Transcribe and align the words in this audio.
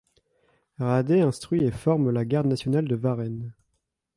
Radet 0.79 1.21
instruit 1.21 1.61
et 1.63 1.69
forme 1.69 2.09
la 2.09 2.25
garde 2.25 2.47
nationale 2.47 2.87
de 2.87 2.95
Varennes. 2.95 3.53